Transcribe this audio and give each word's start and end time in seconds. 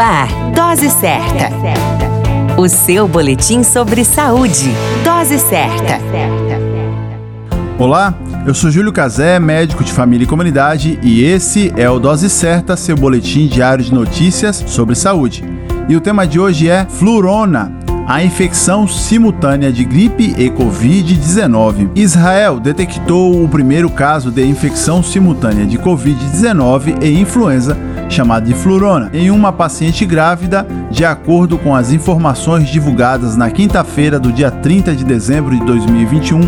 ar, 0.00 0.28
Dose 0.54 0.88
Certa. 0.88 1.50
O 2.56 2.66
seu 2.68 3.06
boletim 3.06 3.62
sobre 3.62 4.02
saúde. 4.02 4.70
Dose 5.04 5.38
Certa. 5.38 6.00
Olá, 7.78 8.14
eu 8.46 8.54
sou 8.54 8.70
Júlio 8.70 8.92
Cazé, 8.92 9.38
médico 9.38 9.84
de 9.84 9.92
família 9.92 10.24
e 10.24 10.28
comunidade, 10.28 10.98
e 11.02 11.22
esse 11.22 11.72
é 11.76 11.88
o 11.88 11.98
Dose 11.98 12.30
Certa, 12.30 12.76
seu 12.76 12.96
boletim 12.96 13.46
diário 13.46 13.84
de 13.84 13.92
notícias 13.92 14.64
sobre 14.66 14.94
saúde. 14.94 15.44
E 15.86 15.94
o 15.94 16.00
tema 16.00 16.26
de 16.26 16.40
hoje 16.40 16.68
é 16.68 16.86
Flurona, 16.86 17.70
a 18.06 18.24
infecção 18.24 18.88
simultânea 18.88 19.70
de 19.70 19.84
gripe 19.84 20.34
e 20.36 20.50
Covid-19. 20.50 21.90
Israel 21.94 22.58
detectou 22.58 23.44
o 23.44 23.48
primeiro 23.48 23.90
caso 23.90 24.30
de 24.30 24.44
infecção 24.44 25.02
simultânea 25.02 25.66
de 25.66 25.78
Covid-19 25.78 27.02
e 27.02 27.20
influenza, 27.20 27.76
chamado 28.10 28.44
de 28.44 28.54
flurona, 28.54 29.08
em 29.14 29.30
uma 29.30 29.52
paciente 29.52 30.04
grávida, 30.04 30.66
de 30.90 31.04
acordo 31.04 31.56
com 31.56 31.74
as 31.74 31.92
informações 31.92 32.68
divulgadas 32.68 33.36
na 33.36 33.50
quinta-feira 33.50 34.18
do 34.18 34.32
dia 34.32 34.50
30 34.50 34.94
de 34.94 35.04
dezembro 35.04 35.56
de 35.56 35.64
2021 35.64 36.40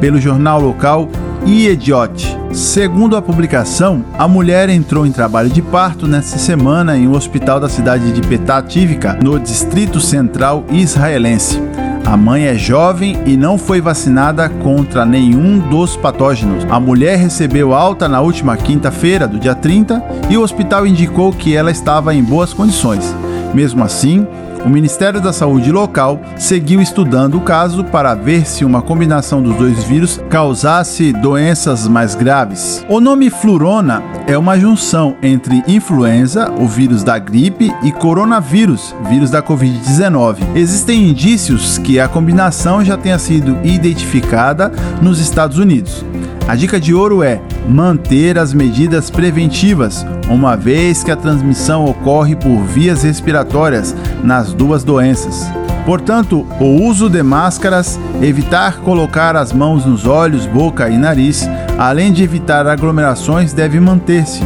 pelo 0.00 0.20
jornal 0.20 0.60
local 0.60 1.08
Iediot. 1.44 2.38
Segundo 2.52 3.16
a 3.16 3.22
publicação, 3.22 4.04
a 4.16 4.26
mulher 4.26 4.68
entrou 4.68 5.06
em 5.06 5.12
trabalho 5.12 5.50
de 5.50 5.60
parto 5.60 6.06
nesta 6.06 6.38
semana 6.38 6.96
em 6.96 7.06
um 7.06 7.12
hospital 7.12 7.60
da 7.60 7.68
cidade 7.68 8.12
de 8.12 8.22
Petativka, 8.22 9.18
no 9.22 9.38
Distrito 9.38 10.00
Central 10.00 10.64
israelense. 10.70 11.67
A 12.08 12.16
mãe 12.16 12.46
é 12.46 12.54
jovem 12.54 13.18
e 13.26 13.36
não 13.36 13.58
foi 13.58 13.82
vacinada 13.82 14.48
contra 14.48 15.04
nenhum 15.04 15.58
dos 15.58 15.94
patógenos. 15.94 16.64
A 16.70 16.80
mulher 16.80 17.18
recebeu 17.18 17.74
alta 17.74 18.08
na 18.08 18.22
última 18.22 18.56
quinta-feira, 18.56 19.28
do 19.28 19.38
dia 19.38 19.54
30, 19.54 20.02
e 20.30 20.38
o 20.38 20.40
hospital 20.40 20.86
indicou 20.86 21.30
que 21.34 21.54
ela 21.54 21.70
estava 21.70 22.14
em 22.14 22.24
boas 22.24 22.54
condições. 22.54 23.14
Mesmo 23.52 23.84
assim, 23.84 24.26
o 24.64 24.68
Ministério 24.68 25.20
da 25.20 25.32
Saúde 25.32 25.70
local 25.70 26.20
seguiu 26.36 26.80
estudando 26.80 27.36
o 27.36 27.40
caso 27.40 27.84
para 27.84 28.14
ver 28.14 28.46
se 28.46 28.64
uma 28.64 28.82
combinação 28.82 29.42
dos 29.42 29.56
dois 29.56 29.84
vírus 29.84 30.20
causasse 30.28 31.12
doenças 31.12 31.86
mais 31.86 32.14
graves. 32.14 32.84
O 32.88 33.00
nome 33.00 33.30
flurona 33.30 34.02
é 34.26 34.36
uma 34.36 34.58
junção 34.58 35.16
entre 35.22 35.62
influenza, 35.66 36.50
o 36.50 36.66
vírus 36.66 37.02
da 37.02 37.18
gripe, 37.18 37.72
e 37.82 37.92
coronavírus, 37.92 38.94
vírus 39.08 39.30
da 39.30 39.42
Covid-19. 39.42 40.38
Existem 40.54 41.08
indícios 41.08 41.78
que 41.78 41.98
a 42.00 42.08
combinação 42.08 42.84
já 42.84 42.96
tenha 42.96 43.18
sido 43.18 43.58
identificada 43.64 44.72
nos 45.00 45.20
Estados 45.20 45.58
Unidos. 45.58 46.04
A 46.48 46.56
dica 46.56 46.80
de 46.80 46.94
ouro 46.94 47.22
é 47.22 47.42
manter 47.68 48.38
as 48.38 48.54
medidas 48.54 49.10
preventivas, 49.10 50.06
uma 50.30 50.56
vez 50.56 51.04
que 51.04 51.10
a 51.10 51.16
transmissão 51.16 51.84
ocorre 51.84 52.34
por 52.34 52.62
vias 52.62 53.02
respiratórias 53.02 53.94
nas 54.24 54.54
duas 54.54 54.82
doenças. 54.82 55.46
Portanto, 55.84 56.46
o 56.58 56.82
uso 56.86 57.10
de 57.10 57.22
máscaras, 57.22 58.00
evitar 58.22 58.78
colocar 58.78 59.36
as 59.36 59.52
mãos 59.52 59.84
nos 59.84 60.06
olhos, 60.06 60.46
boca 60.46 60.88
e 60.88 60.96
nariz, 60.96 61.46
além 61.76 62.14
de 62.14 62.24
evitar 62.24 62.66
aglomerações, 62.66 63.52
deve 63.52 63.78
manter-se, 63.78 64.40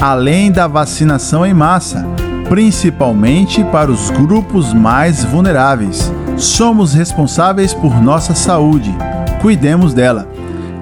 além 0.00 0.50
da 0.50 0.66
vacinação 0.66 1.44
em 1.44 1.52
massa, 1.52 2.06
principalmente 2.48 3.62
para 3.64 3.90
os 3.90 4.08
grupos 4.08 4.72
mais 4.72 5.22
vulneráveis. 5.22 6.10
Somos 6.38 6.94
responsáveis 6.94 7.74
por 7.74 8.02
nossa 8.02 8.34
saúde. 8.34 8.94
Cuidemos 9.42 9.92
dela. 9.92 10.32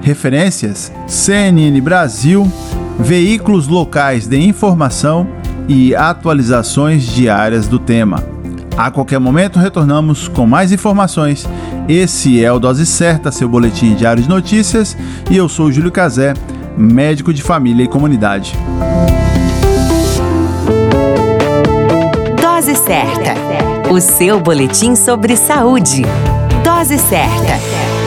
Referências: 0.00 0.92
CNN 1.06 1.80
Brasil, 1.80 2.50
veículos 2.98 3.68
locais 3.68 4.26
de 4.26 4.38
informação 4.38 5.26
e 5.68 5.94
atualizações 5.94 7.04
diárias 7.04 7.68
do 7.68 7.78
tema. 7.78 8.22
A 8.76 8.90
qualquer 8.90 9.18
momento 9.18 9.58
retornamos 9.58 10.26
com 10.26 10.46
mais 10.46 10.72
informações. 10.72 11.46
Esse 11.88 12.42
é 12.42 12.50
o 12.50 12.58
Dose 12.58 12.86
Certa, 12.86 13.30
seu 13.30 13.48
boletim 13.48 13.94
diário 13.94 14.22
de 14.22 14.28
notícias, 14.28 14.96
e 15.30 15.36
eu 15.36 15.48
sou 15.48 15.70
Júlio 15.70 15.92
Cazé, 15.92 16.34
médico 16.76 17.34
de 17.34 17.42
família 17.42 17.84
e 17.84 17.88
comunidade. 17.88 18.56
Dose 22.40 22.74
Certa, 22.76 23.34
o 23.92 24.00
seu 24.00 24.40
boletim 24.40 24.94
sobre 24.94 25.36
saúde. 25.36 26.02
Dose 26.64 26.96
Certa. 26.98 27.99